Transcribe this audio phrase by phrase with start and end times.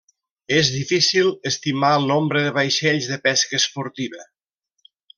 [0.59, 4.29] És difícil estimar el nombre de vaixells de pesca esportiva.